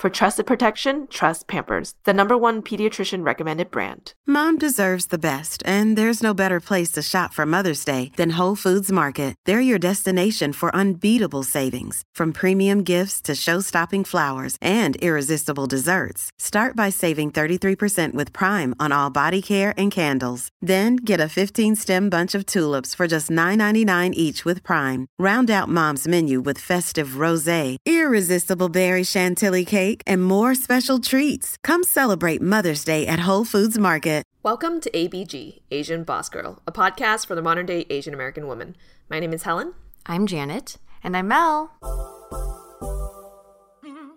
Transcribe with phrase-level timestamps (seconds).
[0.00, 4.14] For trusted protection, trust Pampers, the number one pediatrician recommended brand.
[4.26, 8.38] Mom deserves the best, and there's no better place to shop for Mother's Day than
[8.38, 9.34] Whole Foods Market.
[9.44, 16.30] They're your destination for unbeatable savings, from premium gifts to show-stopping flowers and irresistible desserts.
[16.38, 20.48] Start by saving 33% with Prime on all body care and candles.
[20.62, 25.08] Then get a 15-stem bunch of tulips for just $9.99 each with Prime.
[25.18, 31.56] Round out Mom's menu with festive rosé, irresistible berry chantilly cake, and more special treats.
[31.62, 34.20] Come celebrate Mother's Day at Whole Foods Market.
[34.42, 38.74] Welcome to ABG, Asian Boss Girl, a podcast for the modern day Asian American woman.
[39.10, 39.74] My name is Helen.
[40.06, 40.78] I'm Janet.
[41.04, 41.70] And I'm Mel.
[43.84, 44.10] Mm-hmm.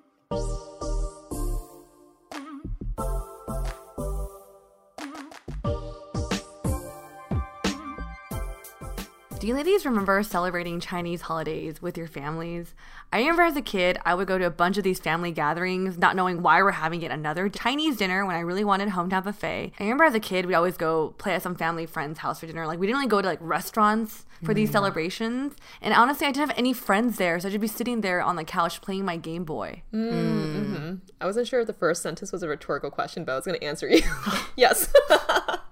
[9.43, 12.73] Do you ladies remember celebrating Chinese holidays with your families?
[13.11, 15.97] I remember as a kid, I would go to a bunch of these family gatherings,
[15.97, 19.73] not knowing why we're having yet another Chinese dinner when I really wanted hometown buffet.
[19.77, 22.47] I remember as a kid, we'd always go play at some family friend's house for
[22.47, 22.65] dinner.
[22.65, 24.75] Like, we didn't really go to like restaurants for these mm-hmm.
[24.75, 25.55] celebrations.
[25.81, 28.37] And honestly, I didn't have any friends there, so I'd just be sitting there on
[28.37, 29.83] the couch playing my Game Boy.
[29.93, 30.53] Mm, mm.
[30.53, 30.95] Mm-hmm.
[31.19, 33.59] I wasn't sure if the first sentence was a rhetorical question, but I was going
[33.59, 34.03] to answer you.
[34.55, 34.87] yes.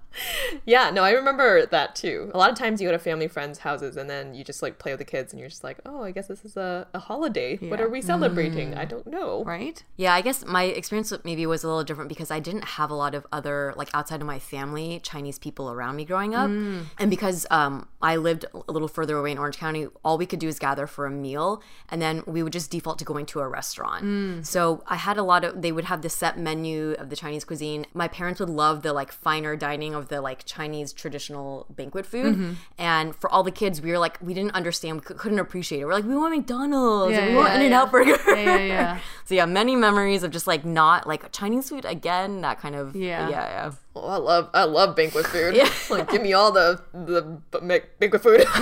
[0.66, 2.30] yeah, no, I remember that too.
[2.34, 4.78] A lot of times you go to family friends' houses and then you just like
[4.78, 6.98] play with the kids and you're just like, oh, I guess this is a, a
[6.98, 7.56] holiday.
[7.56, 8.72] What are we celebrating?
[8.72, 8.78] Mm.
[8.78, 9.44] I don't know.
[9.44, 9.82] Right?
[9.96, 12.90] Yeah, I guess my experience with- maybe was a little different because I didn't have
[12.90, 16.50] a lot of other, like outside of my family, Chinese people around me growing up.
[16.50, 16.86] Mm.
[16.98, 20.38] And because um, I lived a little further away in Orange County, all we could
[20.38, 23.40] do is gather for a meal and then we would just default to going to
[23.40, 24.04] a restaurant.
[24.04, 24.46] Mm.
[24.46, 27.44] So I had a lot of, they would have the set menu of the Chinese
[27.44, 27.86] cuisine.
[27.94, 32.34] My parents would love the like finer dining of the like Chinese traditional banquet food.
[32.36, 32.52] Mm-hmm.
[32.78, 35.80] And for all the kids, we were like, we didn't understand, we cou- couldn't appreciate
[35.80, 35.84] it.
[35.86, 38.18] We're like, we want McDonald's, Yeah, we yeah, want yeah, In-N-Out Burger.
[38.28, 38.98] Yeah, yeah, yeah.
[39.24, 42.42] So yeah, many memories of just like not like Chinese food again.
[42.42, 43.28] That kind of Yeah.
[43.30, 43.72] yeah, yeah.
[43.94, 45.54] Oh, I love I love banquet food.
[45.56, 45.68] yeah.
[45.90, 48.44] like, give me all the the b- ma- banquet food.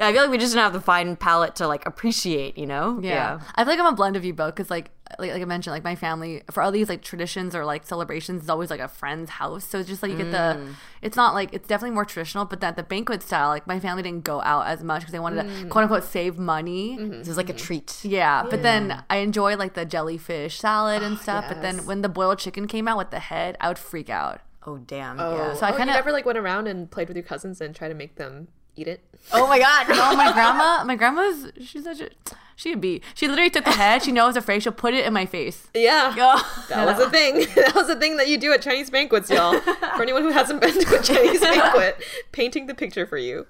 [0.00, 2.66] Yeah, I feel like we just didn't have the fine palate to like appreciate, you
[2.66, 2.98] know?
[3.02, 3.40] Yeah.
[3.54, 5.72] I feel like I'm a blend of you both because, like, like, like I mentioned,
[5.72, 8.88] like my family for all these like traditions or like celebrations is always like a
[8.88, 9.64] friend's house.
[9.64, 10.74] So it's just like you get the, mm.
[11.00, 14.02] it's not like it's definitely more traditional, but that the banquet style, like my family
[14.02, 15.68] didn't go out as much because they wanted to mm.
[15.68, 16.96] quote unquote save money.
[16.98, 17.18] Mm-hmm.
[17.18, 17.64] This is like a mm-hmm.
[17.64, 18.04] treat.
[18.04, 21.44] Yeah, but then I enjoy like the jellyfish salad and ah, stuff.
[21.48, 24.40] But then when the boiled chicken came out with the head, I would freak out.
[24.66, 25.18] Oh damn.
[25.18, 25.54] Oh, Yeah.
[25.54, 27.74] So I oh, kinda- you never like went around and played with your cousins and
[27.74, 29.00] try to make them eat it.
[29.32, 29.86] Oh my god.
[29.90, 32.10] Oh, my grandma, my grandma's she's such a
[32.56, 33.02] she'd be.
[33.14, 34.02] She literally took the head.
[34.02, 34.62] She knows afraid.
[34.62, 35.68] She'll put it in my face.
[35.74, 36.14] Yeah.
[36.16, 36.66] Oh.
[36.68, 37.46] That was a thing.
[37.56, 39.58] that was a thing that you do at Chinese banquets, y'all.
[39.60, 42.02] for anyone who hasn't been to a Chinese banquet,
[42.32, 43.46] painting the picture for you.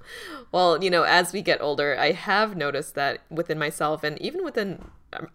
[0.50, 4.44] Well, you know, as we get older, I have noticed that within myself and even
[4.44, 4.84] within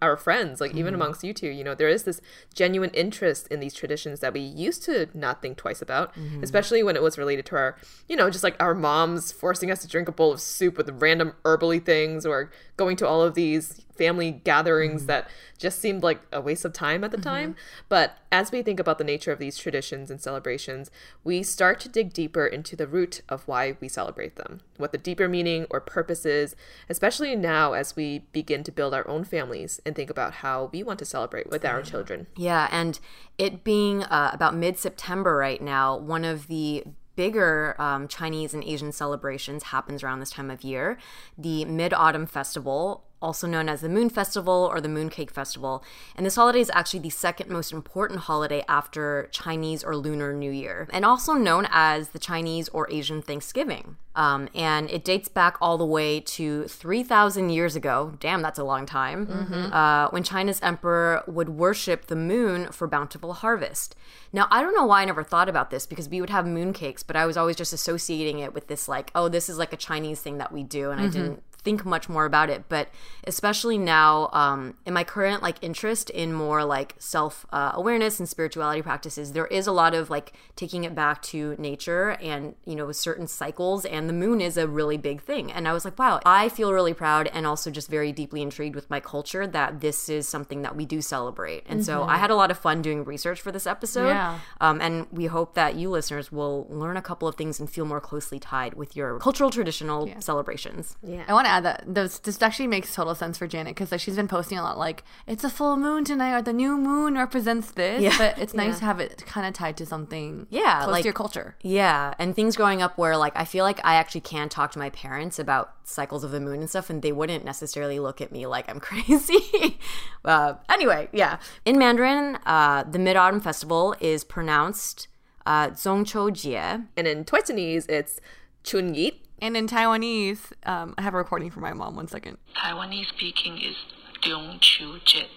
[0.02, 1.02] our friends, like even mm-hmm.
[1.02, 2.20] amongst you two, you know, there is this
[2.54, 6.42] genuine interest in these traditions that we used to not think twice about, mm-hmm.
[6.42, 7.76] especially when it was related to our,
[8.08, 10.88] you know, just like our moms forcing us to drink a bowl of soup with
[11.00, 15.28] random herbally things or going to all of these family gatherings that
[15.58, 17.56] just seemed like a waste of time at the time.
[17.88, 20.90] But as we think about the nature of these traditions and celebrations,
[21.24, 24.98] we start to dig deeper into the root of why we celebrate them, what the
[24.98, 26.54] deeper meaning or purpose is,
[26.88, 30.82] especially now as we begin to build our own families and think about how we
[30.82, 32.28] want to celebrate with our children.
[32.36, 33.00] Yeah, and
[33.36, 36.84] it being uh, about mid September right now, one of the
[37.18, 40.96] bigger um, Chinese and Asian celebrations happens around this time of year.
[41.36, 45.82] The Mid Autumn Festival also known as the Moon Festival or the Mooncake Festival.
[46.16, 50.50] And this holiday is actually the second most important holiday after Chinese or Lunar New
[50.50, 53.96] Year, and also known as the Chinese or Asian Thanksgiving.
[54.14, 58.14] Um, and it dates back all the way to 3,000 years ago.
[58.18, 59.26] Damn, that's a long time.
[59.72, 63.94] Uh, when China's emperor would worship the moon for bountiful harvest.
[64.32, 67.04] Now, I don't know why I never thought about this because we would have mooncakes,
[67.06, 69.76] but I was always just associating it with this, like, oh, this is like a
[69.76, 70.90] Chinese thing that we do.
[70.90, 72.88] And I didn't think much more about it but
[73.24, 78.28] especially now um, in my current like interest in more like self uh, awareness and
[78.28, 82.74] spirituality practices there is a lot of like taking it back to nature and you
[82.74, 85.50] know certain cycles and the moon is a really big thing.
[85.52, 88.74] And i was like wow i feel really proud and also just very deeply intrigued
[88.74, 91.64] with my culture that this is something that we do celebrate.
[91.66, 94.08] And so i had a lot of fun doing research for this episode.
[94.08, 94.38] Yeah.
[94.60, 97.84] um, and we hope that you listeners will learn a couple of things and feel
[97.84, 100.96] more closely tied with your cultural traditional celebrations.
[101.02, 101.24] Yeah.
[101.26, 104.00] I want to add that this, this actually makes total sense for Janet because like
[104.00, 107.14] she's been posting a lot like it's a full moon tonight or the new moon
[107.14, 108.16] represents this, Yeah.
[108.18, 111.06] but it's nice to have it kind of tied to something Yeah, close like- to
[111.06, 111.56] your culture.
[111.62, 114.78] Yeah, and things growing up where like I feel like I actually can talk to
[114.78, 118.30] my parents about cycles of the moon and stuff, and they wouldn't necessarily look at
[118.30, 119.78] me like I'm crazy.
[120.24, 121.38] uh, anyway, yeah.
[121.64, 125.08] In Mandarin, uh, the Mid Autumn Festival is pronounced
[125.46, 126.84] uh, Zhongqiu Jie.
[126.96, 128.20] And in Taiwanese, it's
[128.64, 129.14] Chunyit.
[129.40, 131.96] And in Taiwanese, um, I have a recording for my mom.
[131.96, 132.38] One second.
[132.56, 133.76] Taiwanese speaking is
[134.22, 135.28] Dong Chu Jit.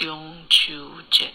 [0.00, 1.32] Dong Chu Jit.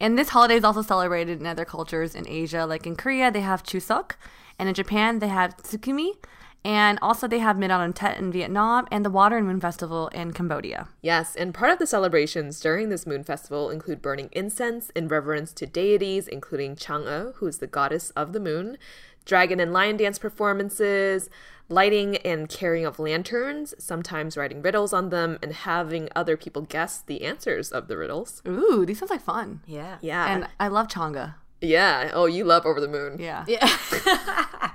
[0.00, 2.66] And this holiday is also celebrated in other cultures in Asia.
[2.66, 4.12] Like in Korea, they have Chuseok,
[4.58, 6.16] and in Japan, they have Tsukimi,
[6.64, 10.08] and also they have Mid Autumn Tet in Vietnam, and the Water and Moon Festival
[10.08, 10.88] in Cambodia.
[11.00, 15.52] Yes, and part of the celebrations during this moon festival include burning incense in reverence
[15.54, 18.76] to deities, including Chang'e, who is the goddess of the moon,
[19.24, 21.30] dragon and lion dance performances,
[21.68, 27.00] lighting and carrying of lanterns, sometimes writing riddles on them, and having other people guess
[27.00, 28.42] the answers of the riddles.
[28.46, 29.60] Ooh, these sounds like fun.
[29.66, 29.96] Yeah.
[30.02, 30.26] Yeah.
[30.34, 31.34] And I love Chang'e.
[31.60, 32.10] yeah.
[32.12, 33.16] Oh, you love Over the Moon.
[33.18, 33.44] Yeah.
[33.48, 33.66] Yeah.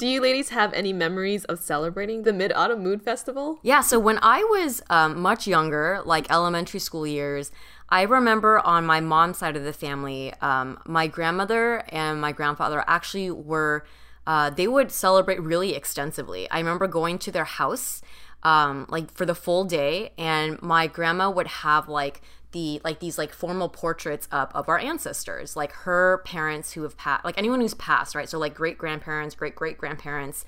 [0.00, 3.60] Do you ladies have any memories of celebrating the Mid Autumn Moon Festival?
[3.62, 7.52] Yeah, so when I was um, much younger, like elementary school years,
[7.90, 12.82] I remember on my mom's side of the family, um, my grandmother and my grandfather
[12.86, 13.84] actually were,
[14.26, 16.50] uh, they would celebrate really extensively.
[16.50, 18.00] I remember going to their house,
[18.42, 23.18] um, like for the full day, and my grandma would have like the like these
[23.18, 27.60] like formal portraits up of our ancestors like her parents who have passed like anyone
[27.60, 28.28] who's passed right?
[28.28, 30.44] So like great grandparents great great grandparents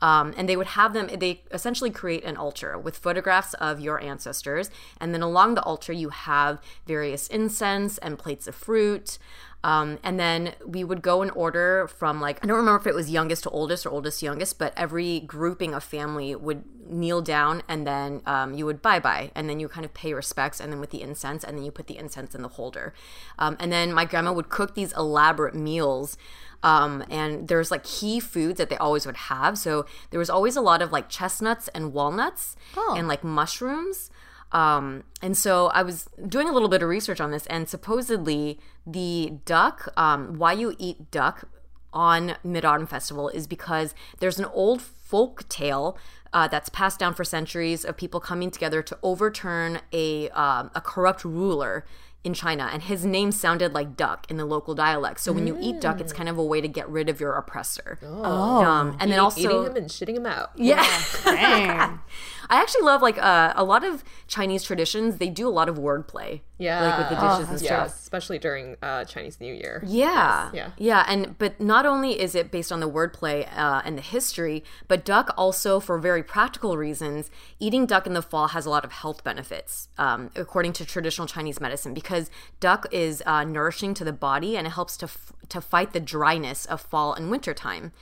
[0.00, 4.00] um, and they would have them they essentially create an altar with photographs of your
[4.00, 4.70] ancestors.
[5.00, 9.18] And then along the altar you have various incense and plates of fruit.
[9.64, 12.94] Um, and then we would go in order from like I don't remember if it
[12.94, 17.20] was youngest to oldest or oldest to youngest, but every grouping of family would kneel
[17.20, 20.60] down and then um, you would bye bye, and then you kind of pay respects,
[20.60, 22.94] and then with the incense, and then you put the incense in the holder,
[23.40, 26.16] um, and then my grandma would cook these elaborate meals.
[26.62, 29.58] Um, and there's like key foods that they always would have.
[29.58, 32.56] So there was always a lot of like chestnuts and walnuts
[32.96, 34.10] and like mushrooms.
[34.52, 38.58] Um, and so I was doing a little bit of research on this, and supposedly
[38.86, 41.48] the duck, um, why you eat duck
[41.92, 45.96] on Mid Autumn Festival is because there's an old folk tale
[46.32, 50.80] uh, that's passed down for centuries of people coming together to overturn a um, a
[50.80, 51.84] corrupt ruler
[52.26, 55.20] in China, and his name sounded like duck in the local dialect.
[55.20, 57.32] So when you eat duck, it's kind of a way to get rid of your
[57.34, 57.98] oppressor.
[58.02, 60.50] Oh, um, and then also Eating him and shitting him out.
[60.56, 60.84] yeah.
[61.24, 62.00] Dang.
[62.48, 65.16] I actually love like uh, a lot of Chinese traditions.
[65.18, 66.86] They do a lot of wordplay, Yeah.
[66.86, 68.00] like with the dishes and Yes, stuff.
[68.02, 69.82] especially during uh, Chinese New Year.
[69.86, 70.70] Yeah, yeah.
[70.76, 74.62] yeah, and but not only is it based on the wordplay uh, and the history,
[74.88, 78.84] but duck also, for very practical reasons, eating duck in the fall has a lot
[78.84, 84.04] of health benefits, um, according to traditional Chinese medicine, because duck is uh, nourishing to
[84.04, 87.54] the body and it helps to f- to fight the dryness of fall and winter
[87.54, 87.92] time.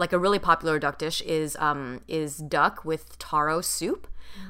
[0.00, 4.08] Like a really popular duck dish is um, is duck with taro soup.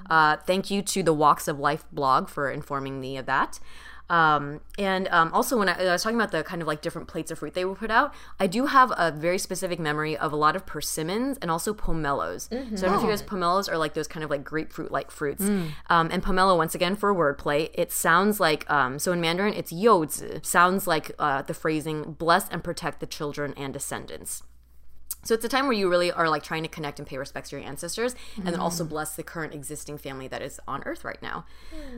[0.09, 3.59] Uh, thank you to the Woks of Life blog for informing me of that.
[4.11, 7.07] Um, and um, also, when I, I was talking about the kind of like different
[7.07, 10.33] plates of fruit they will put out, I do have a very specific memory of
[10.33, 12.49] a lot of persimmons and also pomelos.
[12.51, 14.91] So I don't know if you guys pomelos are like those kind of like grapefruit
[14.91, 15.45] like fruits.
[15.89, 19.73] Um, and pomelo, once again, for wordplay, it sounds like um, so in Mandarin it's
[19.73, 24.43] 柚子, sounds like uh, the phrasing "bless and protect the children and descendants."
[25.23, 27.51] So it's a time where you really are like trying to connect and pay respects
[27.51, 31.05] to your ancestors, and then also bless the current existing family that is on Earth
[31.05, 31.45] right now.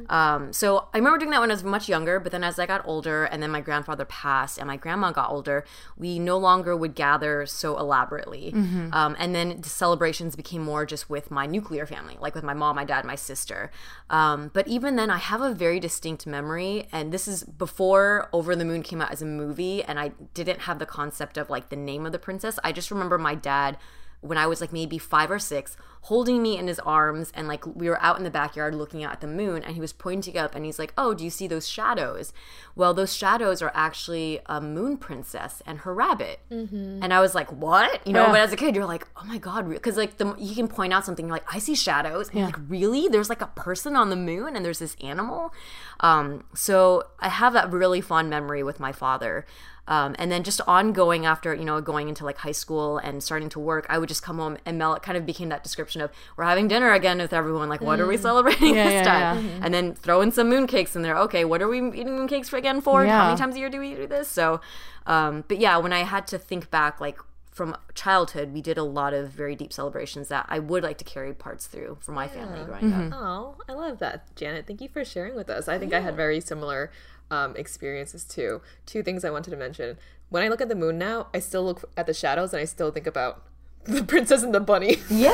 [0.09, 2.67] Um, so I remember doing that when I was much younger, but then as I
[2.67, 5.64] got older, and then my grandfather passed, and my grandma got older,
[5.97, 8.52] we no longer would gather so elaborately,
[8.93, 12.55] um, and then the celebrations became more just with my nuclear family, like with my
[12.55, 13.71] mom, my dad, my sister.
[14.11, 18.57] Um, but even then, I have a very distinct memory, and this is before Over
[18.57, 21.69] the Moon came out as a movie, and I didn't have the concept of like
[21.69, 22.59] the name of the princess.
[22.64, 23.78] I just remember my dad
[24.21, 27.64] when I was like maybe five or six, holding me in his arms, and like
[27.64, 30.37] we were out in the backyard looking out at the moon, and he was pointing
[30.37, 32.32] up, and he's like, "Oh, do you see those shadows?"
[32.75, 37.52] Well, those shadows are actually a moon princess and her rabbit, and I was like,
[37.52, 40.35] "What?" You know, but as a kid, you're like, "Oh my god," because like the
[40.38, 43.28] you can point out something, you're like, "I see shadows," and you're like, "Really?" There's
[43.28, 45.52] like a person on the moon, and there's this animal.
[46.00, 49.47] Um, so I have that really fond memory with my father.
[49.88, 53.49] Um, and then just ongoing after, you know, going into like high school and starting
[53.49, 55.91] to work, I would just come home and Mel, it kind of became that description
[56.00, 57.68] of we're having dinner again with everyone.
[57.68, 59.61] Like, what are we celebrating this yeah, time?
[59.62, 61.18] And then throw in some mooncakes in there.
[61.18, 63.04] Okay, what are we eating mooncakes for again for?
[63.04, 64.28] How many times a year do we do this?
[64.28, 64.61] So,
[65.06, 67.18] um, but yeah, when I had to think back, like
[67.52, 71.04] from childhood, we did a lot of very deep celebrations that I would like to
[71.04, 73.12] carry parts through for my family growing up.
[73.12, 74.66] Oh, I love that, Janet.
[74.66, 75.68] Thank you for sharing with us.
[75.68, 76.90] I think I had very similar
[77.30, 78.62] um, experiences too.
[78.87, 79.99] Two things I wanted to mention.
[80.30, 82.64] When I look at the moon now, I still look at the shadows and I
[82.64, 83.42] still think about
[83.84, 84.96] the princess and the bunny.
[85.10, 85.30] Yeah,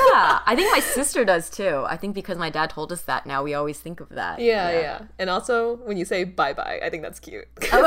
[0.46, 1.84] I think my sister does too.
[1.88, 4.40] I think because my dad told us that, now we always think of that.
[4.40, 7.46] Yeah, yeah, And also, when you say bye bye, I think that's cute.
[7.72, 7.84] Oh.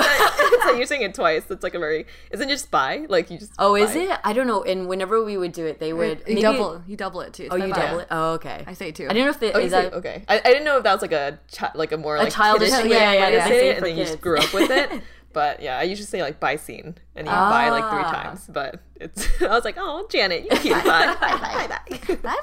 [0.53, 1.43] it's like you're saying it twice.
[1.45, 2.05] That's like a very.
[2.31, 3.05] Isn't it just bye?
[3.09, 3.53] Like you just.
[3.59, 4.09] Oh, is it?
[4.23, 4.63] I don't know.
[4.63, 7.43] And whenever we would do it, they would You maybe- double, you double it too.
[7.43, 7.85] It's Oh, you bye-bye.
[7.85, 8.07] double it.
[8.11, 8.63] Oh, okay.
[8.67, 9.05] I say it too.
[9.05, 10.23] I didn't know if it Oh, is say- that okay.
[10.27, 12.69] I, I didn't know if that was like a chi- like a more like childish-
[12.69, 13.43] kiddish yeah, yeah, yeah.
[13.45, 15.01] say Say it, it and for then you just grew up with it.
[15.33, 18.11] But yeah, I usually say like bye scene, and you buy like three Ah.
[18.23, 18.47] times.
[18.51, 20.75] But it's I was like, oh, Janet, you cute.
[20.83, 22.15] Bye, bye, bye, bye.
[22.21, 22.39] Bye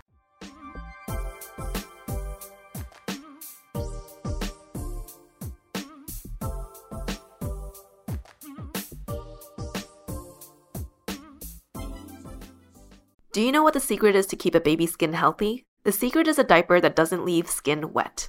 [13.33, 15.65] Do you know what the secret is to keep a baby's skin healthy?
[15.85, 18.29] The secret is a diaper that doesn't leave skin wet.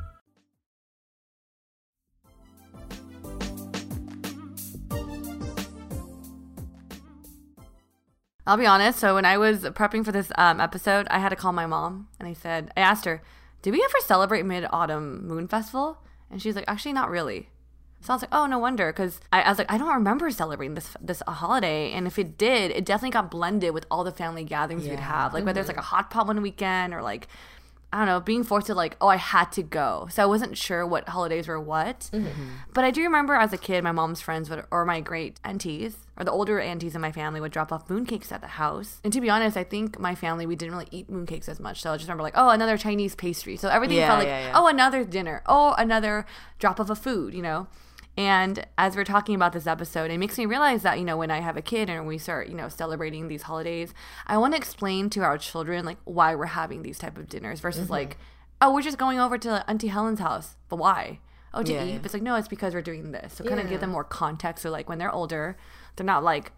[8.45, 8.99] I'll be honest.
[8.99, 12.07] So when I was prepping for this um, episode, I had to call my mom,
[12.19, 13.21] and I said, I asked her,
[13.61, 17.49] "Did we ever celebrate Mid Autumn Moon Festival?" And she's like, "Actually, not really."
[18.01, 20.29] So I was like, "Oh, no wonder," because I, I was like, "I don't remember
[20.31, 24.11] celebrating this this holiday, and if it did, it definitely got blended with all the
[24.11, 27.27] family gatherings we'd have, like whether it's like a hot pot one weekend or like."
[27.93, 30.07] I don't know, being forced to like, oh, I had to go.
[30.11, 32.09] So I wasn't sure what holidays were what.
[32.13, 32.49] Mm-hmm.
[32.73, 35.97] But I do remember as a kid, my mom's friends would, or my great aunties,
[36.17, 39.01] or the older aunties in my family would drop off mooncakes at the house.
[39.03, 41.81] And to be honest, I think my family, we didn't really eat mooncakes as much.
[41.81, 43.57] So I just remember like, oh, another Chinese pastry.
[43.57, 44.51] So everything Yeah, felt like, yeah, yeah.
[44.55, 45.43] oh, another dinner.
[45.45, 46.25] Oh, another
[46.59, 47.67] drop of a food, you know?
[48.17, 51.31] And as we're talking about this episode, it makes me realize that, you know, when
[51.31, 53.93] I have a kid and we start, you know, celebrating these holidays,
[54.27, 57.61] I want to explain to our children, like, why we're having these type of dinners
[57.61, 57.93] versus Mm-hmm.
[57.93, 58.17] like,
[58.61, 60.55] oh, we're just going over to Auntie Helen's house.
[60.67, 61.19] But why?
[61.53, 61.89] Oh, to Yeah, eat?
[61.93, 61.99] yeah.
[62.03, 63.33] It's like, no, it's because we're doing this.
[63.33, 64.63] So kind of give them more context.
[64.63, 65.57] So like when they're older,
[65.95, 66.51] they're not like,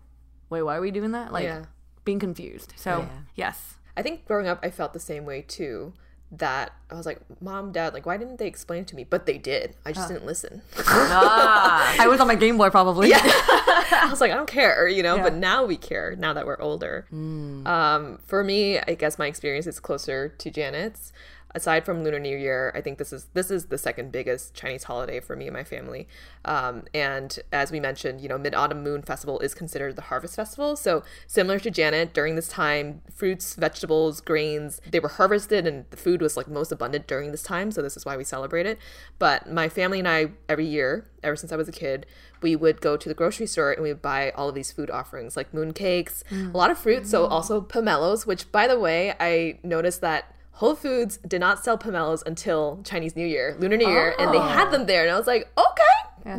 [0.50, 1.32] wait, why are we doing that?
[1.32, 1.66] Like Yeah.
[2.04, 2.74] being confused.
[2.76, 3.10] So Yeah.
[3.36, 3.76] yes.
[3.96, 5.94] I think growing up, I felt the same way too.
[6.38, 9.04] That I was like, Mom, Dad, like, why didn't they explain it to me?
[9.04, 9.76] But they did.
[9.86, 10.64] I just didn't listen.
[10.78, 11.96] Ah.
[12.00, 13.10] I was on my Game Boy probably.
[13.10, 13.20] Yeah.
[13.24, 15.16] I was like, I don't care, you know.
[15.18, 15.24] Yeah.
[15.24, 16.16] But now we care.
[16.16, 17.06] Now that we're older.
[17.12, 21.14] Um, for me, I guess my experience is closer to Janet's.
[21.56, 24.86] Aside from Lunar New Year, I think this is this is the second biggest Chinese
[24.86, 26.08] holiday for me and my family.
[26.46, 30.36] Um, and as we mentioned, you know, Mid Autumn Moon Festival is considered the harvest
[30.36, 30.76] festival.
[30.76, 35.98] So similar to Janet, during this time, fruits, vegetables, grains, they were harvested, and the
[35.98, 37.72] food was like most abundant during this time.
[37.72, 38.80] So this is why we celebrate it.
[39.20, 42.06] But my family and I, every year, ever since I was a kid,
[42.42, 44.90] we would go to the grocery store and we would buy all of these food
[44.90, 49.16] offerings like moon cakes, a lot of fruit, so also pomelos, which by the way,
[49.20, 53.88] I noticed that Whole Foods did not sell pomelos until Chinese New Year, Lunar New
[53.88, 54.72] Year, and they had ah.
[54.72, 55.02] them there.
[55.02, 55.84] And I was like, "Okay,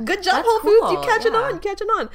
[0.04, 1.38] good job Whole Foods, you cool, catch it yeah.
[1.38, 2.08] on, catching on."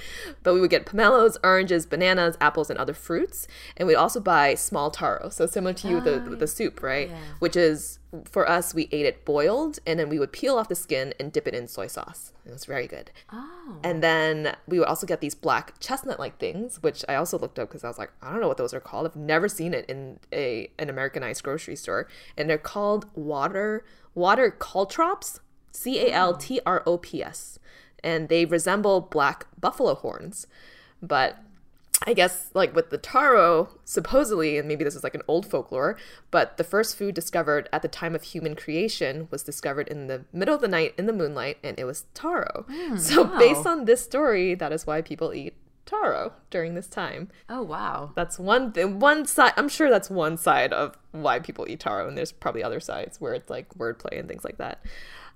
[0.44, 3.48] But we would get pomelos, oranges, bananas, apples and other fruits,
[3.78, 5.30] and we'd also buy small taro.
[5.30, 7.10] So similar to you the the soup, ah, right?
[7.10, 7.18] Yeah.
[7.40, 10.76] Which is for us we ate it boiled and then we would peel off the
[10.76, 12.34] skin and dip it in soy sauce.
[12.46, 13.12] It was very good.
[13.32, 13.78] Oh.
[13.84, 17.60] And then we would also get these black chestnut like things, which I also looked
[17.60, 19.06] up because I was like, I don't know what those are called.
[19.06, 22.08] I've never seen it in a an Americanized grocery store.
[22.36, 23.86] And they're called water
[24.16, 25.40] water caltrops,
[25.72, 27.60] C A L T R O P S.
[28.04, 30.48] And they resemble black buffalo horns.
[31.02, 31.38] But
[32.08, 35.98] I guess like with the taro, supposedly, and maybe this is like an old folklore,
[36.32, 40.24] but the first food discovered at the time of human creation was discovered in the
[40.32, 42.66] middle of the night in the moonlight, and it was taro.
[42.70, 47.30] Hmm, so based on this story, that is why people eat taro during this time.
[47.50, 48.12] oh wow.
[48.16, 49.54] That's one th- one side.
[49.58, 53.20] I'm sure that's one side of why people eat taro, and there's probably other sides
[53.20, 54.86] where it's like wordplay and things like that.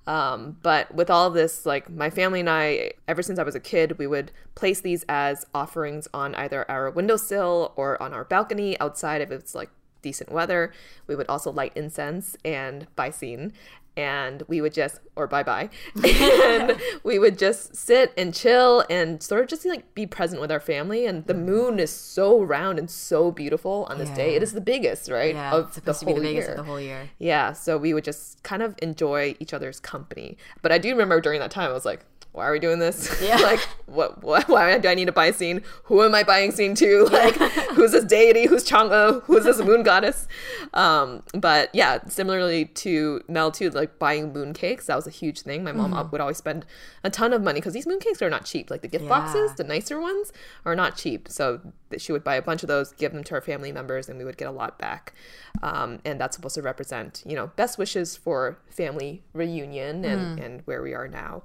[0.06, 3.56] Um, but with all of this, like my family and I, ever since I was
[3.56, 8.26] a kid, we would place these as offerings on either our windowsill or on our
[8.26, 9.70] balcony outside if it's like
[10.02, 10.74] decent weather.
[11.08, 13.54] We would also light incense and bicene.
[13.96, 15.70] And we would just, or bye bye,
[16.04, 20.52] and we would just sit and chill and sort of just like be present with
[20.52, 21.06] our family.
[21.06, 21.46] And the mm-hmm.
[21.46, 24.36] moon is so round and so beautiful on this day.
[24.36, 25.36] It is the biggest, right?
[25.36, 26.56] Yeah, of it's the supposed to be whole the biggest year.
[26.56, 27.10] of the whole year.
[27.20, 30.38] Yeah, so we would just kind of enjoy each other's company.
[30.64, 33.10] But I do remember during that time, I was like, why are we doing this?
[33.24, 33.38] Yeah.
[33.38, 34.50] like, what, what?
[34.50, 35.62] Why do I need to buy scene?
[35.86, 37.08] Who am I buying scene to?
[37.12, 37.36] Like,
[37.76, 38.48] who's this deity?
[38.48, 39.22] Who's Chang'e?
[39.24, 40.28] Who's this moon goddess?
[40.74, 45.42] Um, but yeah, similarly to Mel too, like buying moon cakes, that was a huge
[45.42, 45.64] thing.
[45.64, 46.10] My mom Mm-hmm.
[46.12, 46.66] would always spend
[47.04, 48.72] a ton of money because these moon cakes are not cheap.
[48.72, 50.32] Like the gift boxes, the nicer ones,
[50.66, 51.28] are not cheap.
[51.30, 51.60] So
[51.98, 54.26] she would buy a bunch of those, give them to our family members, and we
[54.26, 55.14] would get a lot back.
[55.62, 60.62] Um, and that's supposed to represent, you know, best wishes for family reunion and, and
[60.66, 61.44] where we are now.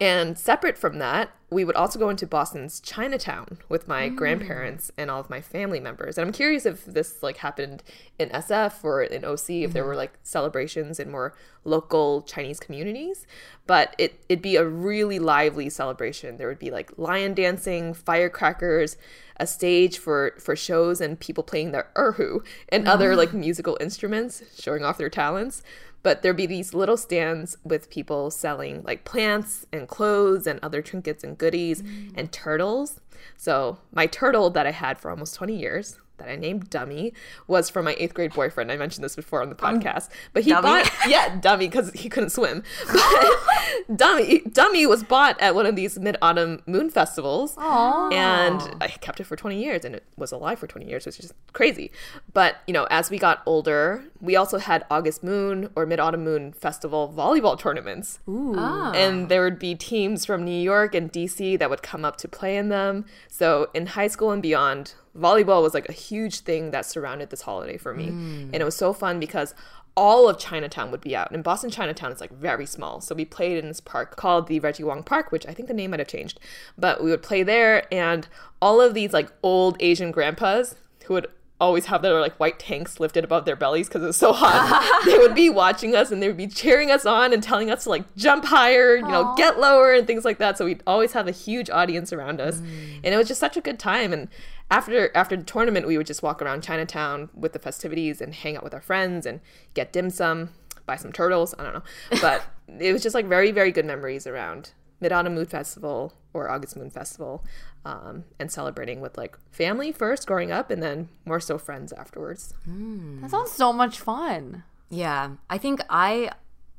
[0.00, 4.16] And separate from that, we would also go into Boston's Chinatown with my mm.
[4.16, 6.16] grandparents and all of my family members.
[6.16, 7.82] And I'm curious if this like happened
[8.18, 9.88] in SF or in OC, if there mm-hmm.
[9.88, 13.26] were like celebrations in more local Chinese communities.
[13.66, 16.36] But it, it'd be a really lively celebration.
[16.36, 18.96] There would be like lion dancing, firecrackers,
[19.40, 23.16] a stage for for shows and people playing their erhu and other mm.
[23.16, 25.62] like musical instruments showing off their talents
[26.02, 30.82] but there'd be these little stands with people selling like plants and clothes and other
[30.82, 32.30] trinkets and goodies and mm.
[32.30, 33.00] turtles.
[33.36, 37.12] So my turtle that i had for almost 20 years that I named Dummy
[37.46, 38.70] was from my eighth grade boyfriend.
[38.70, 40.62] I mentioned this before on the podcast, but he Dummy?
[40.62, 42.62] bought yeah Dummy because he couldn't swim.
[42.92, 43.26] But
[43.96, 49.20] Dummy Dummy was bought at one of these mid autumn moon festivals, and I kept
[49.20, 51.90] it for twenty years, and it was alive for twenty years, which is crazy.
[52.32, 56.24] But you know, as we got older, we also had August Moon or Mid Autumn
[56.24, 58.92] Moon Festival volleyball tournaments Ah.
[58.92, 62.28] and there would be teams from New York and DC that would come up to
[62.28, 63.04] play in them.
[63.28, 67.42] So in high school and beyond, volleyball was like a huge thing that surrounded this
[67.42, 68.08] holiday for me.
[68.08, 68.50] Mm.
[68.52, 69.54] And it was so fun because
[69.96, 71.30] all of Chinatown would be out.
[71.32, 73.00] And Boston Chinatown is like very small.
[73.00, 75.74] So we played in this park called the Reggie Wong Park, which I think the
[75.74, 76.38] name might have changed.
[76.78, 78.28] But we would play there and
[78.62, 81.26] all of these like old Asian grandpas who would
[81.60, 85.02] always have their like white tanks lifted above their bellies because it's so hot.
[85.04, 87.84] they would be watching us and they would be cheering us on and telling us
[87.84, 90.56] to like jump higher, you know, get lower and things like that.
[90.56, 93.00] So we'd always have a huge audience around us, mm.
[93.04, 94.12] and it was just such a good time.
[94.12, 94.28] And
[94.70, 98.56] after after the tournament, we would just walk around Chinatown with the festivities and hang
[98.56, 99.40] out with our friends and
[99.74, 100.50] get dim sum,
[100.86, 101.54] buy some turtles.
[101.58, 101.82] I don't know,
[102.20, 102.44] but
[102.80, 106.76] it was just like very very good memories around Mid Autumn Moon Festival or August
[106.76, 107.44] Moon Festival,
[107.84, 112.54] um, and celebrating with like family first growing up, and then more so friends afterwards.
[112.66, 114.62] That sounds so much fun.
[114.90, 116.30] Yeah, I think I,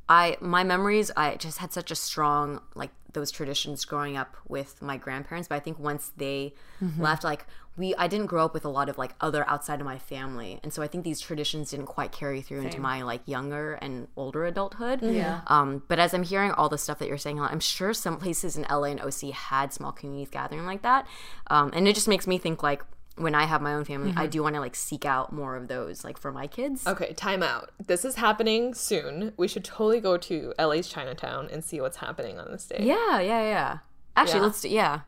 [0.08, 1.12] I my memories.
[1.18, 5.48] I just had such a strong like those traditions growing up with my grandparents.
[5.48, 6.54] But I think once they
[6.98, 7.46] left, like
[7.78, 10.60] we, I didn't grow up with a lot of like other outside of my family,
[10.64, 14.08] and so I think these traditions didn't quite carry through into my like younger and
[14.18, 15.02] older adulthood.
[15.02, 15.42] Yeah.
[15.48, 18.58] Um, but as I'm hearing all the stuff that you're saying, I'm sure some places
[18.58, 21.08] in LA and OC had small communities gathering like that,
[21.48, 22.84] um, and it just makes me think like.
[23.18, 24.30] When I have my own family, I mm-hmm.
[24.30, 26.88] do want to like seek out more of those, like for my kids.
[26.88, 27.72] Okay, time out.
[27.86, 29.34] This is happening soon.
[29.38, 32.80] We should totally go to LA's Chinatown and see what's happening on this day.
[32.80, 33.78] Yeah, yeah, yeah.
[34.16, 34.46] Actually, Yeah.
[34.46, 35.00] let's do yeah.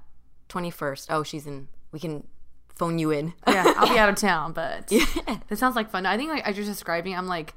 [0.50, 1.12] Twenty first.
[1.12, 1.70] Oh, she's in.
[1.92, 2.28] We can
[2.76, 3.34] phone you in.
[3.48, 6.06] Yeah, I'll be out of town, but this sounds like fun.
[6.06, 7.54] I think like as you're describing, I'm like,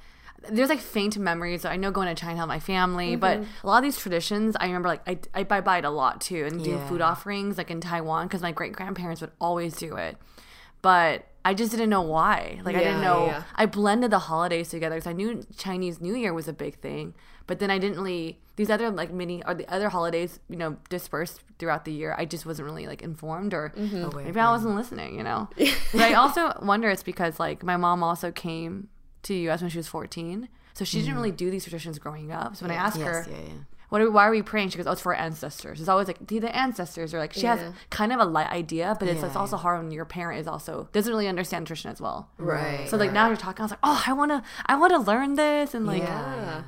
[0.51, 1.65] there's like faint memories.
[1.65, 3.67] I know going to China with my family, but mm-hmm.
[3.67, 6.21] a lot of these traditions, I remember like I I buy by it a lot
[6.21, 6.89] too, and do Yeah.
[6.89, 10.17] food offerings like in Taiwan because my great grandparents would always do it,
[10.83, 11.27] but.
[11.47, 12.61] I just didn't know why.
[12.65, 13.27] Like I didn't know.
[13.27, 13.45] yeah.
[13.55, 17.15] I blended the holidays together because I knew Chinese New Year was a big thing,
[17.47, 20.79] but then I didn't really these other like mini or the other holidays, you know,
[20.89, 22.15] dispersed throughout the year.
[22.19, 24.07] I just wasn't really like informed or mm-hmm.
[24.07, 25.49] oh, maybe I wasn't listening, you know.
[25.93, 28.89] but I also wonder it's because like my mom also came
[29.23, 29.61] to the U.S.
[29.61, 31.17] when she was 14, so she didn't mm.
[31.17, 32.57] really do these traditions growing up.
[32.57, 33.53] So when I asked her, yeah, yeah.
[33.97, 34.69] What are, why are we praying?
[34.69, 35.81] She goes, oh, it's for our ancestors.
[35.81, 38.95] It's always like, the the ancestors are like, she has kind of a light idea,
[38.99, 41.91] but it's, it's Yeah, also hard when your parent is also, doesn't really understand tradition
[41.91, 42.29] as well.
[42.37, 42.87] Right.
[42.89, 44.99] So like now you're talking, I was like, oh, I want to, I want to
[44.99, 46.05] learn this and like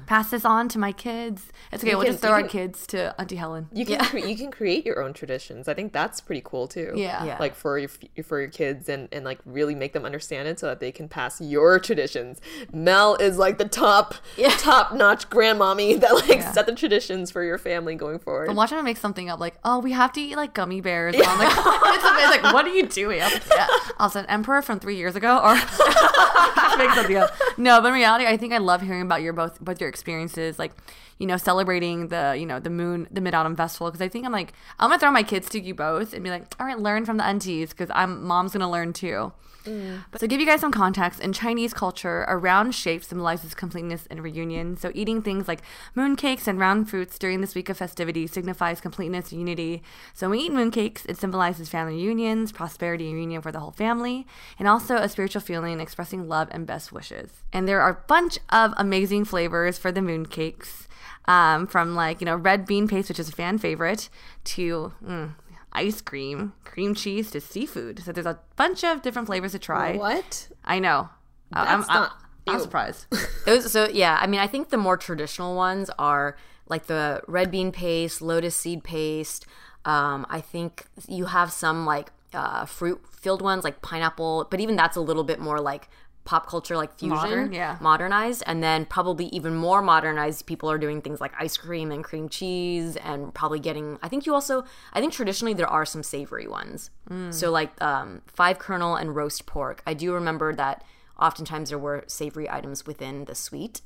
[0.07, 1.53] pass this on to my kids.
[1.73, 1.91] It's okay.
[1.91, 3.69] You we'll can- just throw you our kids to Auntie Helen.
[3.75, 5.69] You can cre- you can create your own traditions.
[5.69, 6.93] I think that's pretty cool too.
[6.97, 7.25] Yeah.
[7.25, 7.37] Yeah.
[7.39, 7.91] Like for your
[8.25, 11.09] for your kids and and like really make them understand it so that they can
[11.09, 12.41] pass your traditions.
[12.73, 14.15] Mel is like the top
[14.59, 18.49] top notch grandmommy that like set the traditions for your family going forward.
[18.49, 21.15] I'm watching him make something up like, oh, we have to eat like gummy bears.
[21.15, 23.21] On, like, it's, it's like, what are you doing?
[23.21, 23.67] I was like, yeah.
[24.01, 25.55] Was an emperor from three years ago, or
[26.79, 27.31] make something up.
[27.57, 30.59] No, but in reality, I think I love hearing about your both both your experiences,
[30.59, 30.73] like
[31.19, 33.89] you know, celebrating the you know the moon the Mid Autumn Festival.
[33.89, 36.31] Because I think I'm like, I'm gonna throw my kids to you both and be
[36.31, 39.33] like, all right, learn from the aunties because I'm mom's gonna learn too.
[39.65, 40.05] Mm.
[40.11, 44.07] But to give you guys some context, in Chinese culture, a round shape symbolizes completeness
[44.11, 44.77] and reunion.
[44.77, 45.61] So eating things like
[45.97, 49.85] mooncakes and round fruits during this week of festivity signifies completeness and unity.
[50.15, 53.71] So when we eat mooncakes, it symbolizes family reunions, prosperity and union for the whole
[53.71, 54.27] family,
[54.59, 57.31] and also a spiritual feeling expressing love and best wishes.
[57.53, 60.87] And there are a bunch of amazing flavors for the mooncakes.
[61.27, 64.09] Um, from like you know red bean paste, which is a fan favorite,
[64.45, 65.35] to mm,
[65.75, 68.03] ice cream, cream cheese to seafood.
[68.03, 69.95] So there's a bunch of different flavors to try.
[69.95, 70.49] What?
[70.65, 71.11] I know.
[71.53, 72.09] Uh, I'm, That's I'm,
[72.47, 72.63] I'm ew.
[72.63, 73.07] surprised.
[73.45, 76.37] Those so yeah, I mean I think the more traditional ones are
[76.69, 79.47] like the red bean paste, lotus seed paste.
[79.85, 84.77] Um, I think you have some like uh, fruit filled ones like pineapple, but even
[84.77, 85.89] that's a little bit more like
[86.25, 87.79] pop culture like fusion, Modern, yeah.
[87.81, 90.45] modernized, and then probably even more modernized.
[90.45, 93.99] People are doing things like ice cream and cream cheese, and probably getting.
[94.03, 94.65] I think you also.
[94.93, 96.91] I think traditionally there are some savory ones.
[97.31, 99.83] So like um, five kernel and roast pork.
[99.87, 100.85] I do remember that
[101.19, 103.81] oftentimes there were savory items within the sweet,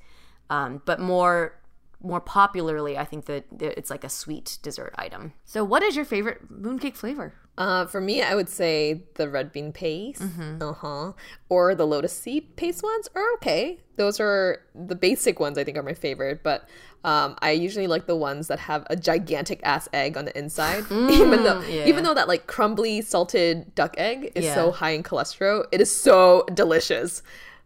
[0.51, 1.55] um, but more
[2.03, 5.33] more popularly, I think that that it's like a sweet dessert item.
[5.45, 7.35] so, what is your favorite mooncake flavor?
[7.59, 10.63] Uh, for me, I would say the red bean paste, Mm-hmm.
[10.63, 11.13] uh huh,
[11.51, 13.79] or the lotus seed paste ones are okay.
[13.97, 15.59] Those are the basic ones.
[15.59, 16.67] I think are my favorite, but
[17.05, 20.85] um, I usually like the ones that have a gigantic ass egg on the inside.
[20.91, 25.67] even though, even though that like crumbly salted duck egg is so high in cholesterol,
[25.73, 27.23] it is so delicious.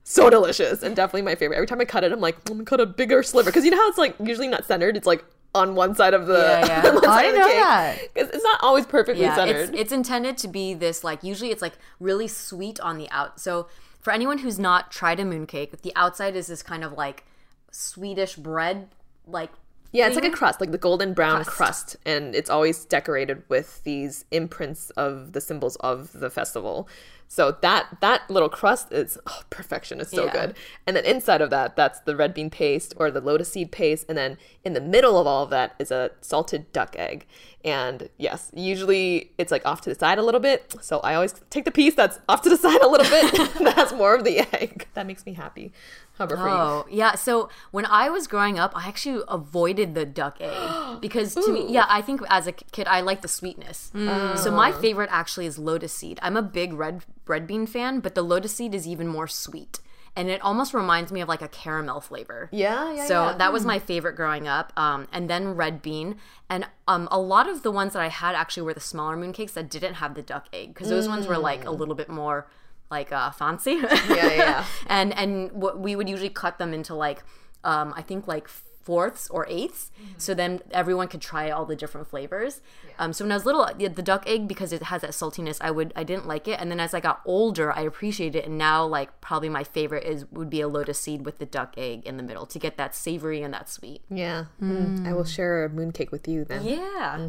[0.09, 1.57] So delicious and definitely my favorite.
[1.57, 3.73] Every time I cut it, I'm like, I'm gonna cut a bigger sliver because you
[3.73, 4.97] know how it's like usually not centered.
[4.97, 6.38] It's like on one side of the.
[6.38, 6.88] Yeah, yeah.
[6.90, 7.57] on Oh, I of didn't the know cake.
[7.57, 8.14] that.
[8.14, 9.71] 'Cause It's not always perfectly Yeah, centered.
[9.71, 13.40] it's it's intended to be this like usually it's like really sweet on the out.
[13.40, 13.66] So
[14.01, 17.25] for anyone who's not tried a mooncake, the outside is this kind of like
[17.73, 18.88] Swedish bread
[19.27, 19.51] like
[19.92, 20.37] Yeah, it's like a mm-hmm.
[20.37, 21.96] crust, like the golden brown crust.
[22.05, 26.88] and it's always decorated with these imprints of the symbols of the festival.
[27.29, 30.01] So that that little crust is oh, perfection.
[30.01, 30.33] It's so Yeah.
[30.33, 30.57] good.
[30.87, 34.07] And then inside of that, that's the red bean paste or the lotus seed paste,
[34.09, 37.27] and then in the middle of all of that is a salted duck egg.
[37.66, 40.76] And yes, usually it's like off to the side a little bit.
[40.81, 43.33] So I always take the piece that's off to the side a little bit
[43.64, 44.87] that has more of the egg.
[44.94, 45.72] That makes me happy.
[46.16, 46.55] How about for you?
[46.55, 47.16] Oh, yeah.
[47.16, 51.66] So when I was growing up, I actually avoided the duck egg because to me,
[51.68, 53.90] yeah, I think as a kid, I like the sweetness.
[53.92, 54.38] Mm.
[54.38, 56.20] So my favorite actually is lotus seed.
[56.22, 59.81] I'm a big red red bean fan, but the lotus seed is even more sweet.
[60.16, 62.48] And it almost reminds me of like a caramel flavor.
[62.50, 63.37] Yeah, yeah, So yeah.
[63.37, 64.72] that was my favorite growing up.
[64.76, 66.16] Um, and then red bean.
[66.48, 69.52] And um, a lot of the ones that I had actually were the smaller mooncakes
[69.52, 72.46] that didn't have the duck egg because those ones were like a little bit more
[72.90, 73.74] like uh, fancy.
[73.74, 74.64] Yeah, yeah, yeah.
[74.87, 77.22] and and what we would usually cut them into like
[77.64, 78.48] um, I think like
[78.87, 82.61] fourths or 8ths so then everyone could try all the different flavors.
[82.99, 85.59] Um, so when i was little the, the duck egg because it has that saltiness
[85.61, 86.61] i would i didn't like it.
[86.61, 88.46] And then as i got older i appreciated it.
[88.46, 91.75] And now like probably my favorite is would be a lotus seed with the duck
[91.77, 94.03] egg in the middle to get that savory and that sweet.
[94.09, 94.46] Yeah.
[94.62, 95.07] Mm.
[95.07, 96.64] I will share a mooncake with you then.
[96.64, 97.29] yeah.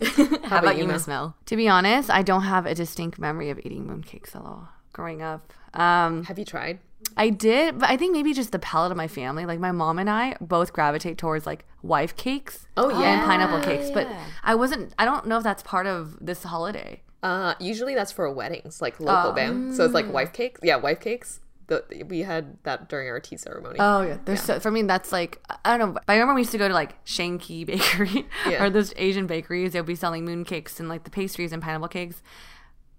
[0.44, 1.36] How, about you miss mel?
[1.46, 5.22] To be honest, I don't have a distinct memory of eating mooncakes at all growing
[5.22, 5.52] up.
[5.74, 6.80] Um, Have you tried?
[7.18, 9.44] I did, but I think maybe just the palate of my family.
[9.44, 12.66] Like my mom and I both gravitate towards like wife cakes.
[12.76, 13.24] Oh, and yeah.
[13.26, 13.90] pineapple cakes.
[13.90, 14.08] But
[14.44, 14.94] I wasn't.
[14.98, 17.02] I don't know if that's part of this holiday.
[17.22, 19.74] Uh, usually that's for weddings, like local band.
[19.74, 20.60] So it's like wife cakes.
[20.62, 21.40] Yeah, wife cakes.
[21.66, 23.76] The, we had that during our tea ceremony.
[23.78, 26.00] Oh yeah, there's so for me that's like I don't know.
[26.08, 28.64] I remember we used to go to like Sheng Kee Bakery Yeah.
[28.64, 29.72] or those Asian bakeries.
[29.72, 32.22] They'll be selling moon cakes and like the pastries and pineapple cakes.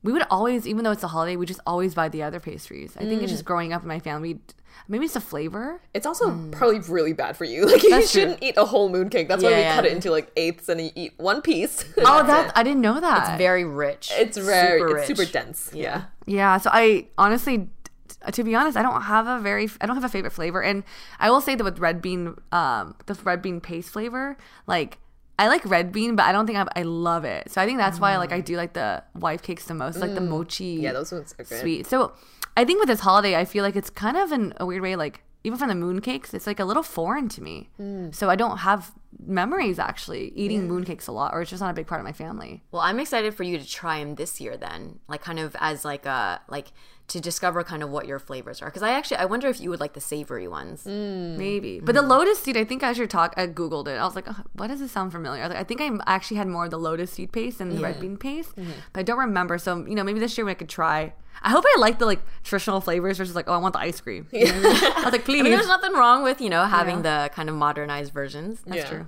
[0.01, 2.95] We would always, even though it's a holiday, we just always buy the other pastries.
[2.95, 3.35] I think it's Mm.
[3.35, 4.39] just growing up in my family.
[4.87, 5.81] Maybe it's the flavor.
[5.93, 7.65] It's also probably really bad for you.
[7.71, 8.21] Like you That's true.
[8.21, 9.27] shouldn't eat a whole mooncake.
[9.27, 9.75] That's why we yeah.
[9.75, 11.83] cut it into like eighths and you eat one piece.
[11.97, 13.29] Oh, that I didn't know that.
[13.29, 15.69] it's very rich it's very super it's super dense.
[15.73, 16.03] Yeah.
[16.25, 17.67] Yeah, so I honestly,
[18.31, 20.83] to be honest, I don't have a very, I don't have a favorite flavor, and
[21.19, 24.97] I will say that with red bean, um, the red bean paste flavor, like
[25.39, 27.49] I like red bean, but I don't think I, I love it.
[27.51, 30.13] So I think that's why like I do like the wife cakes the most, like
[30.13, 30.81] the mochi, Mm.
[30.83, 31.61] Yeah, those ones are good.
[31.61, 31.87] sweet.
[31.87, 32.11] So
[32.57, 34.95] I think with this holiday, I feel like it's kind of in a weird way,
[34.95, 37.69] like even from the moon cakes, it's like a little foreign to me.
[37.79, 38.13] Mm.
[38.13, 38.91] So I don't have
[39.25, 40.67] memories actually eating mm.
[40.67, 42.63] moon cakes a lot, or it's just not a big part of my family.
[42.71, 44.99] Well, I'm excited for you to try them this year then.
[45.07, 46.71] Like kind of as like a like
[47.07, 49.71] to discover kind of what your flavors are cuz I actually I wonder if you
[49.71, 50.83] would like the savory ones.
[50.83, 51.37] Mm.
[51.37, 51.79] Maybe.
[51.79, 52.11] But the mm-hmm.
[52.11, 53.97] lotus seed, I think as you're talk, I Googled it.
[53.97, 55.41] I was like, oh, what does this sound familiar?
[55.43, 57.69] I, was like, I think I actually had more of the lotus seed paste than
[57.69, 58.01] the red mm-hmm.
[58.01, 58.71] bean paste, mm-hmm.
[58.93, 59.57] but I don't remember.
[59.57, 61.13] So, you know, maybe this year we could try.
[61.41, 64.01] I hope I like the like traditional flavors versus like, oh, I want the ice
[64.01, 64.27] cream.
[64.31, 65.39] You know what I was like, please.
[65.39, 68.61] I mean, there's nothing wrong with, you know, having the kind of modernized versions.
[68.65, 68.89] That's Yeah.
[68.89, 68.98] true.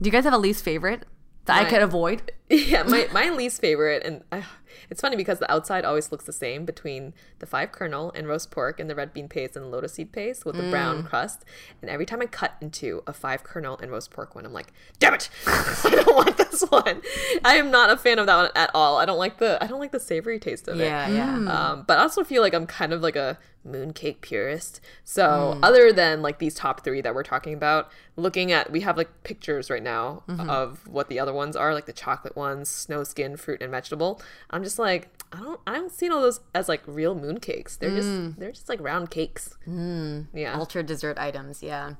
[0.00, 1.04] Do you guys have a least favorite
[1.46, 2.32] that I could avoid?
[2.48, 4.42] Yeah, my, my least favorite, and uh,
[4.88, 8.52] it's funny because the outside always looks the same between the five kernel and roast
[8.52, 11.44] pork and the red bean paste and the lotus seed paste with the brown crust.
[11.82, 14.72] And every time I cut into a five kernel and roast pork one, I'm like,
[15.00, 17.02] damn it, I don't want this one.
[17.44, 18.98] I am not a fan of that one at all.
[18.98, 20.84] I don't like the I don't like the savory taste of it.
[20.84, 21.34] Yeah, yeah.
[21.52, 24.80] Um, but I also feel like I'm kind of like a mooncake purist.
[25.04, 25.60] So mm.
[25.62, 29.22] other than like these top three that we're talking about, looking at we have like
[29.24, 30.48] pictures right now mm-hmm.
[30.48, 34.20] of what the other ones are, like the chocolate ones, snow skin, fruit, and vegetable.
[34.50, 37.78] I'm just like I don't I don't see all those as like real mooncakes.
[37.78, 38.36] They're just mm.
[38.36, 39.56] they're just like round cakes.
[39.68, 40.26] Mm.
[40.32, 40.56] Yeah.
[40.56, 41.94] Ultra dessert items, yeah.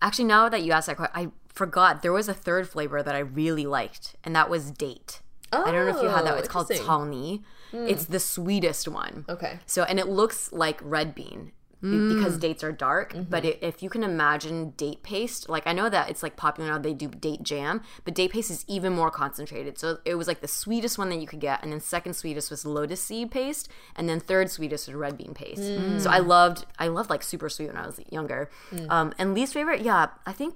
[0.00, 3.14] Actually, now that you asked that question, I forgot there was a third flavor that
[3.14, 5.20] I really liked, and that was date.
[5.52, 6.34] I don't know if you had that.
[6.34, 6.86] Oh, It's called interesting.
[6.86, 7.42] Tawny.
[7.72, 9.24] It's the sweetest one.
[9.28, 9.58] Okay.
[9.66, 12.14] So, and it looks like red bean Mm.
[12.16, 13.12] because dates are dark.
[13.12, 13.22] Mm-hmm.
[13.28, 16.70] But it, if you can imagine date paste, like I know that it's like popular
[16.70, 19.78] now, they do date jam, but date paste is even more concentrated.
[19.80, 21.60] So it was like the sweetest one that you could get.
[21.60, 23.68] And then second sweetest was lotus seed paste.
[23.96, 25.64] And then third sweetest was red bean paste.
[26.00, 28.48] So I loved, I loved like super sweet when I was younger.
[28.88, 30.54] Um, and least favorite, yeah, I think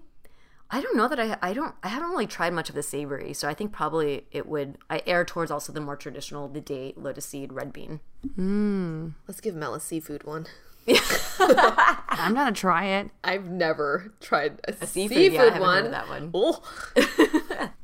[0.70, 3.33] I don't know that I I don't I haven't really tried much of the savory,
[3.33, 6.98] so I think probably it would I err towards also the more traditional the date,
[6.98, 8.00] lotus seed, red bean.
[8.35, 9.09] Hmm.
[9.29, 10.46] Let's give Mel a seafood one.
[10.88, 13.11] I'm gonna try it.
[13.24, 15.85] I've never tried a, seafood, seafood, yeah, I haven't heard one.
[15.87, 16.31] of that one.
[16.35, 16.62] Oh.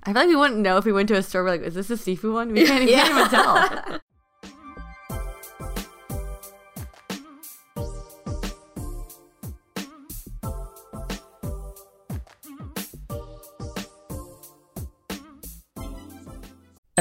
[0.05, 1.45] I feel like we wouldn't know if we went to a store.
[1.45, 2.53] We're like, is this a seafood one?
[2.53, 4.01] We can't, we can't even tell.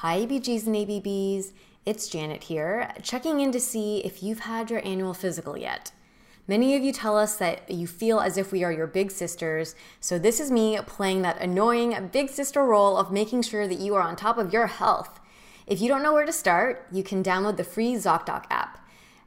[0.00, 1.54] Hi, ABGs and ABBs.
[1.86, 5.90] It's Janet here, checking in to see if you've had your annual physical yet.
[6.46, 9.74] Many of you tell us that you feel as if we are your big sisters,
[9.98, 13.94] so this is me playing that annoying big sister role of making sure that you
[13.94, 15.18] are on top of your health.
[15.66, 18.85] If you don't know where to start, you can download the free ZocDoc app.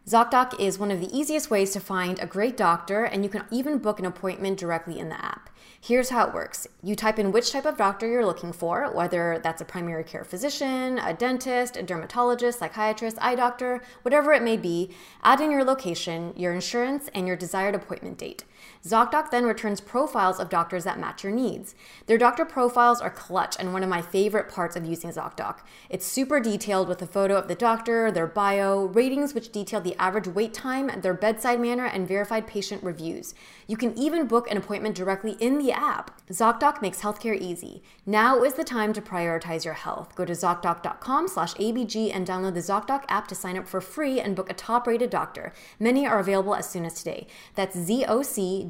[0.09, 3.45] ZocDoc is one of the easiest ways to find a great doctor, and you can
[3.51, 5.51] even book an appointment directly in the app.
[5.79, 9.39] Here's how it works you type in which type of doctor you're looking for, whether
[9.43, 14.57] that's a primary care physician, a dentist, a dermatologist, psychiatrist, eye doctor, whatever it may
[14.57, 14.89] be,
[15.21, 18.45] add in your location, your insurance, and your desired appointment date.
[18.85, 21.75] ZocDoc then returns profiles of doctors that match your needs.
[22.05, 25.57] Their doctor profiles are clutch and one of my favorite parts of using ZocDoc.
[25.89, 29.95] It's super detailed with a photo of the doctor, their bio, ratings which detail the
[29.99, 33.33] average wait time, their bedside manner, and verified patient reviews.
[33.67, 36.21] You can even book an appointment directly in the app.
[36.29, 37.83] ZocDoc makes healthcare easy.
[38.05, 40.15] Now is the time to prioritize your health.
[40.15, 44.21] Go to ZocDoc.com slash ABG and download the ZocDoc app to sign up for free
[44.21, 45.51] and book a top-rated doctor.
[45.79, 47.27] Many are available as soon as today.
[47.55, 47.75] That's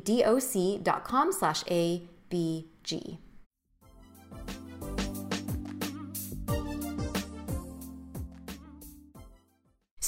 [0.04, 3.18] ZocDoc.com slash ABG.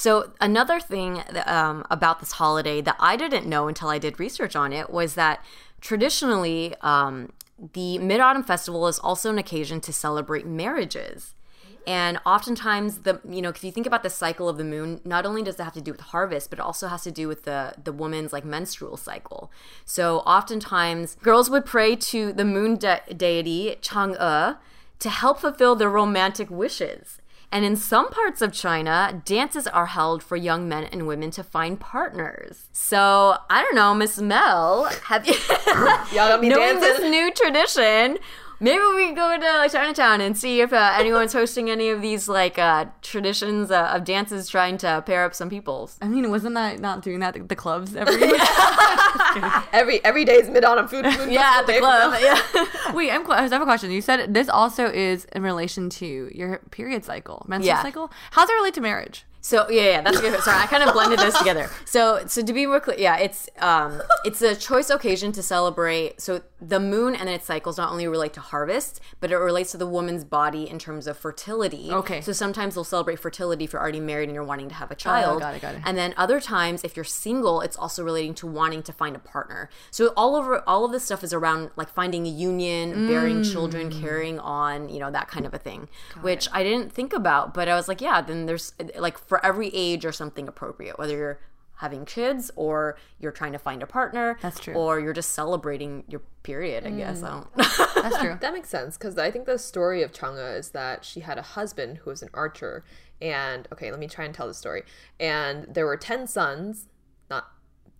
[0.02, 4.56] So, another thing um, about this holiday that I didn't know until I did research
[4.56, 5.44] on it was that
[5.80, 7.32] traditionally, um,
[7.72, 11.36] the Mid Autumn Festival is also an occasion to celebrate marriages.
[11.86, 15.26] And oftentimes, the you know, if you think about the cycle of the moon, not
[15.26, 17.42] only does it have to do with harvest, but it also has to do with
[17.44, 19.50] the the woman's like menstrual cycle.
[19.84, 24.58] So oftentimes, girls would pray to the moon de- deity Chang'e
[25.00, 27.18] to help fulfill their romantic wishes.
[27.54, 31.42] And in some parts of China, dances are held for young men and women to
[31.44, 32.70] find partners.
[32.72, 35.34] So I don't know, Miss Mel, have you
[35.66, 36.80] Y'all got me knowing dancing?
[36.80, 38.18] this new tradition?
[38.62, 42.28] Maybe we go to like, Chinatown and see if uh, anyone's hosting any of these
[42.28, 45.98] like uh, traditions uh, of dances trying to pair up some peoples.
[46.00, 48.22] I mean, wasn't that not doing that at the clubs every
[49.72, 51.06] Every every day is mid autumn food.
[51.06, 52.12] food Yeah, at the club.
[52.12, 52.66] day for them.
[52.84, 52.92] Yeah.
[52.94, 53.90] Wait, I'm, I have a question.
[53.90, 57.82] You said this also is in relation to your period cycle, menstrual Yeah.
[57.82, 58.12] cycle.
[58.30, 59.24] How's it relate to marriage?
[59.44, 60.38] So yeah, yeah, that's good.
[60.40, 61.68] Sorry, I kind of blended those together.
[61.84, 66.20] So, so to be more clear, yeah, it's um, it's a choice occasion to celebrate.
[66.20, 69.76] So the moon and its cycles not only relate to harvest, but it relates to
[69.78, 71.90] the woman's body in terms of fertility.
[71.90, 72.20] Okay.
[72.20, 74.94] So sometimes they'll celebrate fertility if you're already married and you're wanting to have a
[74.94, 75.38] child.
[75.38, 75.82] Oh, got it, got it.
[75.84, 79.18] And then other times, if you're single, it's also relating to wanting to find a
[79.18, 79.68] partner.
[79.90, 83.90] So all over, all of this stuff is around like finding a union, bearing children,
[83.90, 84.00] Mm.
[84.00, 85.88] carrying on, you know, that kind of a thing,
[86.20, 87.52] which I didn't think about.
[87.54, 91.16] But I was like, yeah, then there's like for every age or something appropriate, whether
[91.16, 91.40] you're
[91.76, 94.38] having kids or you're trying to find a partner.
[94.42, 94.74] That's true.
[94.74, 97.22] Or you're just celebrating your period, I guess.
[97.22, 97.24] Mm.
[97.24, 98.36] I don't That's true.
[98.42, 101.42] That makes sense because I think the story of Chang'e is that she had a
[101.42, 102.84] husband who was an archer,
[103.22, 104.82] and okay, let me try and tell the story.
[105.18, 106.91] And there were ten sons, not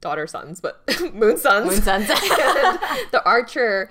[0.03, 0.83] daughter sons, but
[1.15, 1.67] moon sons.
[1.67, 2.11] Moon sons.
[2.11, 2.19] and
[3.11, 3.89] the archer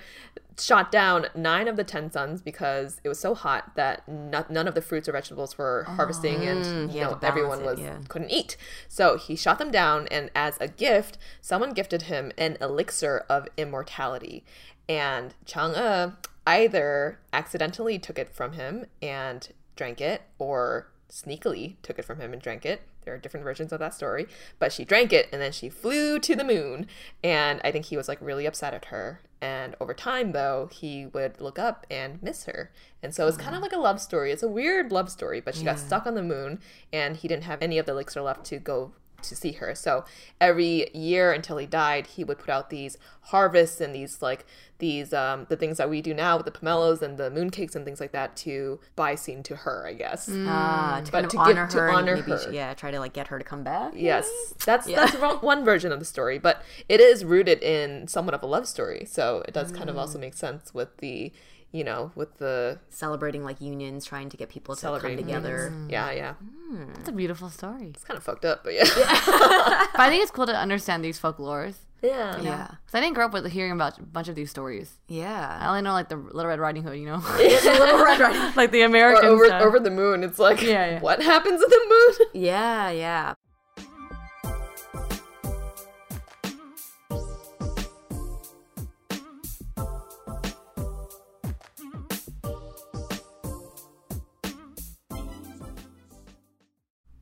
[0.58, 4.68] shot down nine of the ten suns because it was so hot that no- none
[4.68, 6.88] of the fruits or vegetables were harvesting, oh, and mm, you Oh.
[6.88, 7.98] he had know everyone it, was yeah.
[8.08, 8.56] couldn't eat.
[8.86, 13.48] So he shot them down, and as a gift, someone gifted him an elixir of
[13.56, 14.44] immortality.
[14.88, 22.04] And Chang'e either accidentally took it from him and drank it, or sneakily took it
[22.04, 22.82] from him and drank it.
[23.04, 24.26] There are different versions of that story,
[24.58, 26.86] but she drank it and then she flew to the moon.
[27.22, 29.20] And I think he was like really upset at her.
[29.40, 32.70] And over time, though, he would look up and miss her.
[33.02, 34.30] And so it's kind of like a love story.
[34.30, 36.60] It's a weird love story, but she got stuck on the moon
[36.92, 38.92] and he didn't have any of the elixir left to go
[39.24, 39.74] to see her.
[39.74, 40.04] So
[40.40, 44.44] every year until he died, he would put out these harvests and these like
[44.78, 47.84] these um the things that we do now with the pomelos and the mooncakes and
[47.84, 50.28] things like that to buy scene to her, I guess.
[50.32, 52.52] Ah, to But kind of to honor give- to her, honor and maybe her.
[52.52, 53.92] yeah, try to like get her to come back.
[53.94, 54.28] Yes,
[54.66, 58.42] that's that's one- one version of the story, but it is rooted in somewhat of
[58.42, 59.04] a love story.
[59.04, 61.32] So it does kind of also make sense with the,
[61.72, 65.64] you know, with the Celebrating like unions, trying to get people to come together.
[65.70, 65.88] unions.
[65.88, 65.90] Mm.
[65.90, 66.34] Yeah, yeah.
[66.34, 66.90] Hmm.
[67.00, 67.88] It's a beautiful story.
[67.94, 68.84] It's kind of fucked up, but yeah.
[68.84, 71.76] But I think it's cool to understand these folklores.
[72.02, 72.40] yeah.
[72.40, 72.66] Yeah.
[72.84, 74.98] Because I didn't grow up with hearing about a bunch of these stories.
[75.08, 78.52] Yeah, I only know like the Little Red Riding Hood, you know, Little Red Riding
[78.56, 79.62] like the Or American over stuff.
[79.62, 81.00] over the moon, it's like Yeah, yeah.
[81.00, 82.28] what happens in the moon?
[82.42, 83.34] Yeah, yeah.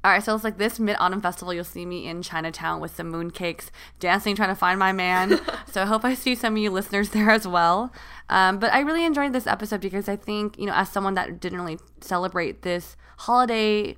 [0.02, 1.52] All right, so it's like this Mid Autumn Festival.
[1.52, 3.66] You'll see me in Chinatown with some mooncakes,
[3.98, 5.38] dancing, trying to find my man.
[5.70, 7.92] so I hope I see some of you listeners there as well.
[8.30, 11.38] Um, but I really enjoyed this episode because I think, you know, as someone that
[11.38, 13.96] didn't really celebrate this holiday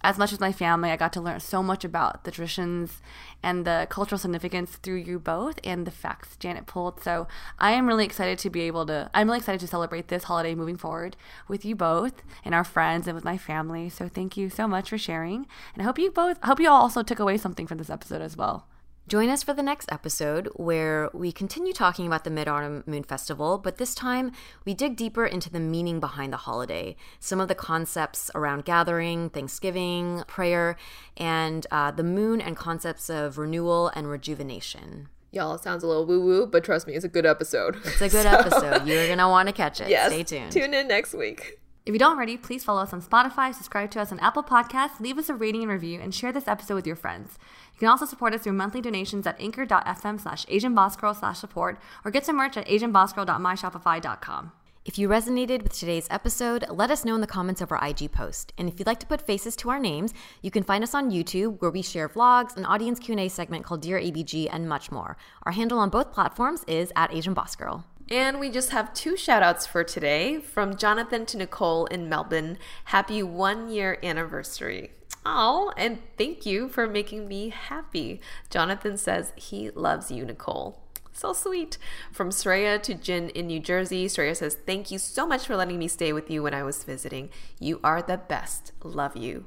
[0.00, 3.02] as much as my family, I got to learn so much about the traditions
[3.42, 7.02] and the cultural significance through you both and the facts Janet pulled.
[7.02, 7.26] So
[7.58, 10.54] I am really excited to be able to, I'm really excited to celebrate this holiday
[10.54, 11.16] moving forward
[11.48, 13.88] with you both and our friends and with my family.
[13.88, 15.46] So thank you so much for sharing.
[15.74, 17.90] And I hope you both, I hope you all also took away something from this
[17.90, 18.66] episode as well.
[19.08, 23.02] Join us for the next episode where we continue talking about the Mid Autumn Moon
[23.02, 24.32] Festival, but this time
[24.66, 29.30] we dig deeper into the meaning behind the holiday, some of the concepts around gathering,
[29.30, 30.76] Thanksgiving, prayer,
[31.16, 35.08] and uh, the moon and concepts of renewal and rejuvenation.
[35.32, 37.76] Y'all, it sounds a little woo woo, but trust me, it's a good episode.
[37.86, 38.86] It's a good so, episode.
[38.86, 39.88] You're going to want to catch it.
[39.88, 40.52] Yes, Stay tuned.
[40.52, 41.58] Tune in next week.
[41.88, 45.00] If you don't already, please follow us on Spotify, subscribe to us on Apple Podcasts,
[45.00, 47.38] leave us a rating and review, and share this episode with your friends.
[47.78, 52.10] You can also support us through monthly donations at anchor.fm slash asianbossgirl slash support or
[52.10, 54.50] get some merch at asianbossgirl.myshopify.com.
[54.84, 58.10] If you resonated with today's episode, let us know in the comments of our IG
[58.10, 58.52] post.
[58.58, 60.12] And if you'd like to put faces to our names,
[60.42, 63.82] you can find us on YouTube where we share vlogs, an audience Q&A segment called
[63.82, 65.16] Dear ABG, and much more.
[65.44, 67.84] Our handle on both platforms is at Asian Boss Girl.
[68.10, 72.58] And we just have two shout outs for today from Jonathan to Nicole in Melbourne.
[72.86, 74.90] Happy one year anniversary.
[75.30, 78.18] Oh, and thank you for making me happy.
[78.48, 80.82] Jonathan says he loves you, Nicole.
[81.12, 81.76] So sweet.
[82.10, 85.78] From Sreya to Jin in New Jersey, Sreya says, Thank you so much for letting
[85.78, 87.28] me stay with you when I was visiting.
[87.60, 88.72] You are the best.
[88.82, 89.44] Love you.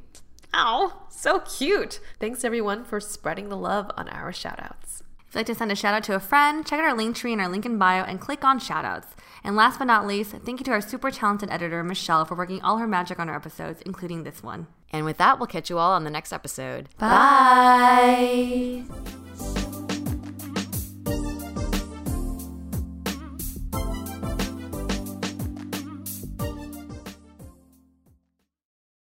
[0.53, 1.99] Oh, so cute.
[2.19, 5.01] Thanks everyone for spreading the love on our shoutouts.
[5.32, 7.15] If you'd like to send a shout out to a friend, check out our link
[7.15, 9.05] tree in our link in bio and click on shoutouts.
[9.45, 12.61] And last but not least, thank you to our super talented editor, Michelle, for working
[12.61, 14.67] all her magic on our episodes, including this one.
[14.91, 16.89] And with that, we'll catch you all on the next episode.
[16.97, 18.84] Bye.
[18.89, 19.30] Bye.